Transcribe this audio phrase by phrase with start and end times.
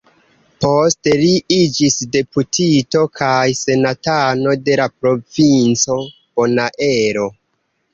[0.63, 7.33] Poste li iĝis deputito kaj senatano de la provinco Bonaero.